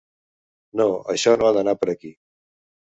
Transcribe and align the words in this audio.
No, 0.81 0.87
això 1.15 1.37
no 1.43 1.49
ha 1.51 1.55
d’anar 1.59 1.79
per 1.85 1.95
aquí. 1.97 2.15